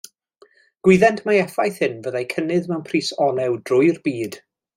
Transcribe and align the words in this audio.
Gwyddent 0.87 1.21
mai 1.29 1.35
effaith 1.41 1.77
hyn 1.83 2.01
fyddai 2.07 2.23
cynnydd 2.33 2.71
mewn 2.73 2.83
pris 2.89 3.11
olew 3.27 3.61
drwy'r 3.71 4.03
byd. 4.09 4.41